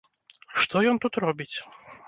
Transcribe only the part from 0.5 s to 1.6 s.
Што ён тут робіць?